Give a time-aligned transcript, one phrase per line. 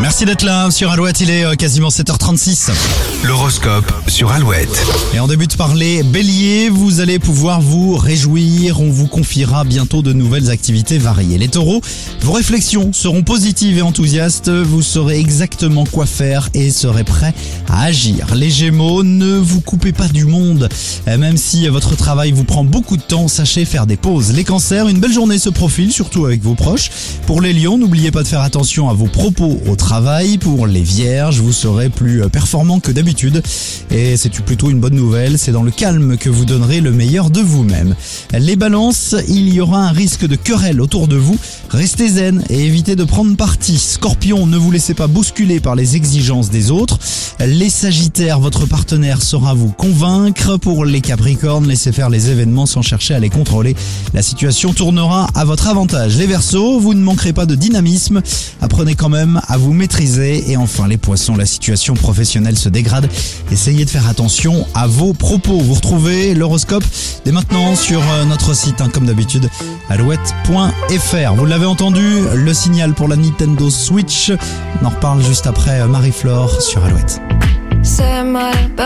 [0.00, 2.70] Merci d'être là sur Alouette, il est euh, quasiment 7h36.
[3.22, 4.82] L'horoscope sur Alouette.
[5.12, 10.00] Et on débute par les béliers, vous allez pouvoir vous réjouir, on vous confiera bientôt
[10.00, 11.36] de nouvelles activités variées.
[11.36, 11.82] Les taureaux,
[12.22, 17.34] vos réflexions seront positives et enthousiastes, vous saurez exactement quoi faire et serez prêts
[17.68, 18.34] à agir.
[18.34, 20.68] Les gémeaux, ne vous coupez pas du monde,
[21.08, 24.32] Euh, même si votre travail vous prend beaucoup de temps, sachez faire des pauses.
[24.32, 26.90] Les cancers, une belle journée se profile, surtout avec vos proches.
[27.26, 29.89] Pour les lions, n'oubliez pas de faire attention à vos propos au travail.
[30.40, 33.42] Pour les vierges, vous serez plus performant que d'habitude.
[33.90, 37.28] Et c'est plutôt une bonne nouvelle, c'est dans le calme que vous donnerez le meilleur
[37.28, 37.96] de vous-même.
[38.32, 41.36] Les balances, il y aura un risque de querelle autour de vous.
[41.70, 43.78] Restez zen et évitez de prendre parti.
[43.78, 46.98] Scorpion, ne vous laissez pas bousculer par les exigences des autres.
[47.46, 50.58] Les sagittaires, votre partenaire saura vous convaincre.
[50.58, 53.74] Pour les capricornes, laissez faire les événements sans chercher à les contrôler.
[54.12, 56.18] La situation tournera à votre avantage.
[56.18, 58.20] Les versos, vous ne manquerez pas de dynamisme.
[58.60, 60.50] Apprenez quand même à vous maîtriser.
[60.50, 63.08] Et enfin, les poissons, la situation professionnelle se dégrade.
[63.50, 65.60] Essayez de faire attention à vos propos.
[65.60, 66.84] Vous retrouvez l'horoscope
[67.24, 69.48] dès maintenant sur euh, notre site, hein, comme d'habitude,
[69.88, 71.34] alouette.fr.
[71.34, 74.30] Vous l'avez entendu, le signal pour la Nintendo Switch.
[74.82, 77.20] On en reparle juste après euh, Marie-Flore sur Alouette.
[77.92, 78.80] C'est mal